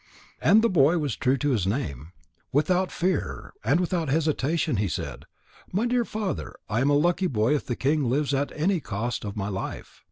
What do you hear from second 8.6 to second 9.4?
cost of